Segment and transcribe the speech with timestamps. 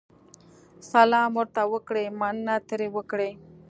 [0.91, 3.31] سلام ورته وکړئ، مننه ترې وکړئ.